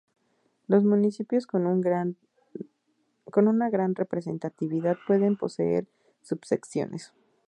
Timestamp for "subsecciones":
6.23-7.13